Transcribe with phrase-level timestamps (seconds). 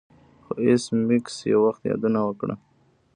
[0.43, 2.55] خو ایس میکس یو وخت یادونه وکړه